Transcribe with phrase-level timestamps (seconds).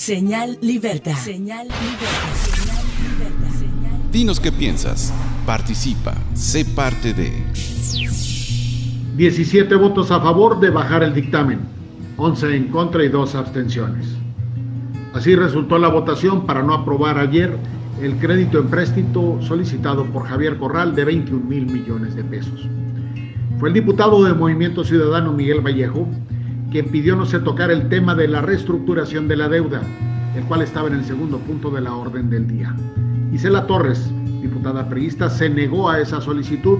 [0.00, 1.12] Señal Libertad.
[1.12, 2.32] Señal Libertad.
[2.32, 4.10] Señal Libertad.
[4.10, 5.12] Dinos qué piensas.
[5.44, 6.14] Participa.
[6.32, 7.30] Sé parte de.
[9.18, 11.60] 17 votos a favor de bajar el dictamen,
[12.16, 14.06] 11 en contra y 2 abstenciones.
[15.12, 17.54] Así resultó la votación para no aprobar ayer
[18.00, 22.66] el crédito en préstito solicitado por Javier Corral de 21 mil millones de pesos.
[23.58, 26.08] Fue el diputado de Movimiento Ciudadano Miguel Vallejo
[26.70, 29.82] quien pidió no se tocar el tema de la reestructuración de la deuda,
[30.36, 32.74] el cual estaba en el segundo punto de la orden del día.
[33.32, 36.78] Isela Torres, diputada priista, se negó a esa solicitud,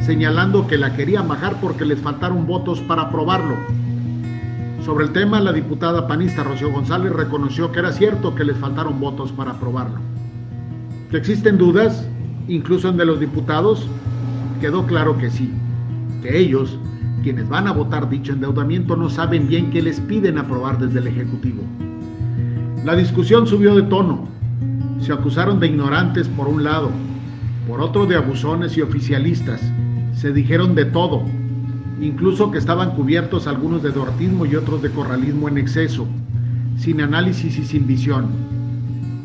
[0.00, 3.56] señalando que la quería bajar porque les faltaron votos para aprobarlo.
[4.84, 9.00] Sobre el tema, la diputada panista Rocío González reconoció que era cierto que les faltaron
[9.00, 10.00] votos para aprobarlo.
[11.10, 12.06] Que existen dudas,
[12.48, 13.86] incluso en de los diputados,
[14.60, 15.52] quedó claro que sí,
[16.20, 16.78] que ellos
[17.22, 21.06] quienes van a votar dicho endeudamiento no saben bien qué les piden aprobar desde el
[21.06, 21.62] Ejecutivo.
[22.84, 24.26] La discusión subió de tono.
[25.00, 26.90] Se acusaron de ignorantes por un lado,
[27.68, 29.60] por otro de abusones y oficialistas.
[30.14, 31.22] Se dijeron de todo,
[32.00, 36.06] incluso que estaban cubiertos algunos de dortismo y otros de corralismo en exceso,
[36.76, 38.26] sin análisis y sin visión.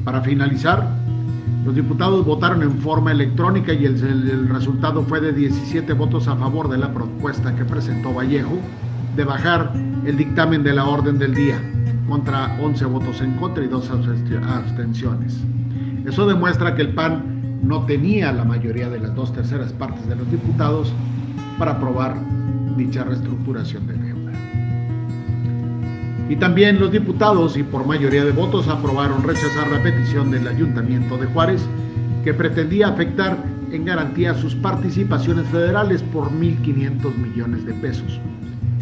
[0.04, 0.88] Para finalizar,
[1.68, 6.70] los diputados votaron en forma electrónica y el, resultado fue de 17 votos a favor
[6.70, 8.58] de la propuesta que presentó Vallejo
[9.18, 9.74] de bajar
[10.06, 11.60] el dictamen de la orden del día,
[12.08, 15.44] contra 11 votos en contra y dos abstenciones.
[16.06, 20.16] Eso demuestra que el PAN no tenía la mayoría de las dos terceras partes de
[20.16, 20.94] los diputados
[21.60, 22.16] para aprobar
[22.78, 24.07] dicha reestructuración de.
[26.30, 31.18] Y también los diputados, y por mayoría de votos, aprobaron rechazar la petición del Ayuntamiento
[31.18, 31.66] de Juárez,
[32.24, 33.38] que pretendía afectar
[33.72, 38.20] en garantía sus participaciones federales por 1.500 millones de pesos,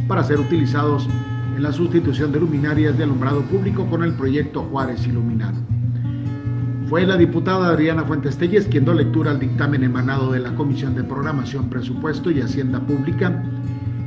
[0.08, 1.08] para ser utilizados
[1.56, 5.58] en la sustitución de luminarias de alumbrado público con el proyecto Juárez Iluminado.
[6.88, 10.94] Fue la diputada Adriana Fuentes Telles quien dio lectura al dictamen emanado de la Comisión
[10.94, 13.44] de Programación, Presupuesto y Hacienda Pública,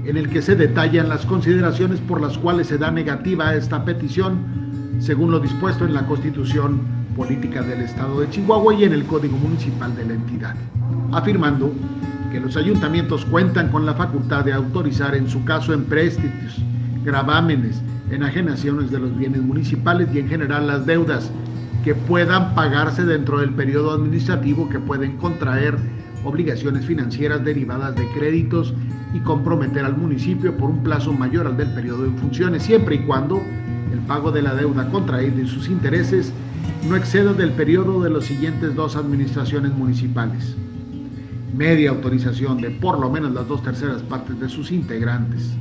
[0.08, 3.84] en el que se detallan las consideraciones por las cuales se da negativa a esta
[3.84, 4.38] petición,
[5.00, 6.80] según lo dispuesto en la Constitución
[7.14, 10.56] Política del Estado de Chihuahua y en el Código Municipal de la entidad,
[11.12, 11.74] afirmando
[12.32, 16.56] que los ayuntamientos cuentan con la facultad de autorizar en su caso empréstitos,
[17.04, 21.30] gravámenes, enajenaciones de los bienes municipales y en general las deudas
[21.84, 25.76] que puedan pagarse dentro del periodo administrativo que pueden contraer
[26.24, 28.74] obligaciones financieras derivadas de créditos
[29.14, 32.98] y comprometer al municipio por un plazo mayor al del periodo en funciones, siempre y
[33.00, 33.42] cuando
[33.92, 36.32] el pago de la deuda contraída y sus intereses
[36.88, 40.56] no exceda del periodo de las siguientes dos administraciones municipales.
[41.56, 45.56] Media autorización de por lo menos las dos terceras partes de sus integrantes.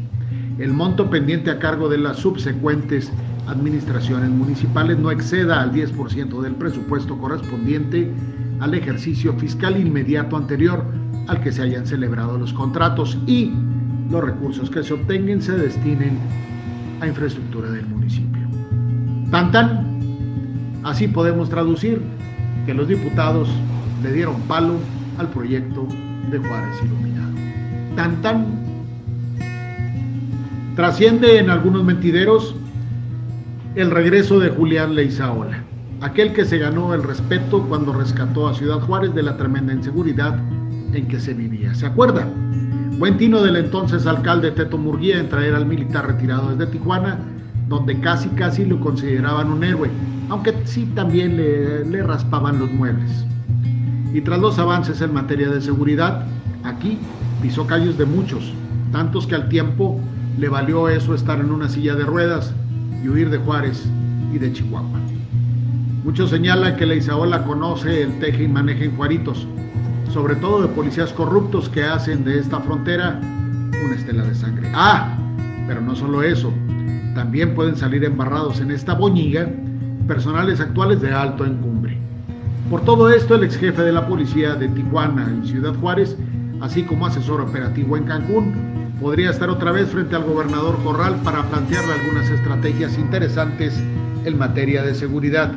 [0.59, 3.12] El monto pendiente a cargo de las subsecuentes
[3.47, 8.12] administraciones municipales no exceda al 10% del presupuesto correspondiente
[8.59, 10.84] al ejercicio fiscal inmediato anterior
[11.28, 13.53] al que se hayan celebrado los contratos y
[14.09, 16.17] los recursos que se obtengan se destinen
[17.01, 18.47] a infraestructura del municipio.
[19.29, 20.00] Tan tan,
[20.84, 22.01] así podemos traducir
[22.66, 23.50] que los diputados
[24.01, 24.75] le dieron palo
[25.17, 25.88] al proyecto
[26.31, 27.34] de Juárez Iluminado.
[27.96, 28.66] Tan tan,
[30.77, 32.53] trasciende en algunos mentideros
[33.73, 35.63] el regreso de Julián Leizaola,
[36.01, 40.37] aquel que se ganó el respeto cuando rescató a Ciudad Juárez de la tremenda inseguridad
[40.93, 41.73] en que se vivía.
[41.73, 42.27] ¿Se acuerda?
[42.99, 47.17] Buen tino del entonces alcalde Teto Murguía en traer al militar retirado desde Tijuana,
[47.67, 49.89] donde casi casi lo consideraban un héroe,
[50.29, 53.25] aunque sí también le, le raspaban los muebles.
[54.13, 56.27] Y tras los avances en materia de seguridad,
[56.63, 56.99] aquí
[57.41, 58.53] pisó callos de muchos,
[58.91, 59.99] tantos que al tiempo
[60.37, 62.53] le valió eso estar en una silla de ruedas
[63.03, 63.89] y huir de Juárez
[64.33, 64.99] y de Chihuahua.
[66.03, 69.47] Muchos señalan que la Isaola conoce el teje y maneja en Juaritos,
[70.13, 74.71] sobre todo de policías corruptos que hacen de esta frontera una estela de sangre.
[74.73, 75.17] Ah,
[75.67, 76.53] pero no solo eso,
[77.15, 79.49] también pueden salir embarrados en esta boñiga
[80.07, 81.97] personales actuales de alto encumbre.
[82.69, 86.16] Por todo esto, el ex jefe de la policía de Tijuana y Ciudad Juárez,
[86.61, 91.44] así como asesor operativo en Cancún, podría estar otra vez frente al gobernador Corral para
[91.44, 93.82] plantearle algunas estrategias interesantes
[94.26, 95.53] en materia de seguridad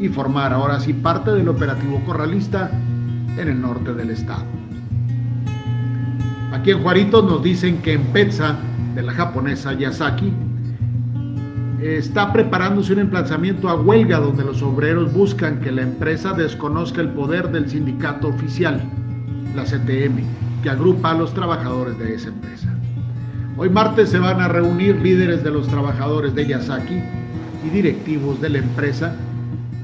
[0.00, 2.70] y formar ahora sí parte del operativo corralista
[3.36, 4.44] en el norte del estado.
[6.52, 8.56] Aquí en Juaritos nos dicen que en Petsa,
[8.94, 10.32] de la japonesa Yasaki,
[11.80, 17.10] está preparándose un emplazamiento a huelga donde los obreros buscan que la empresa desconozca el
[17.10, 18.82] poder del sindicato oficial,
[19.54, 20.22] la CTM,
[20.62, 22.77] que agrupa a los trabajadores de esa empresa.
[23.60, 27.02] Hoy martes se van a reunir líderes de los trabajadores de Yasaki
[27.66, 29.16] y directivos de la empresa,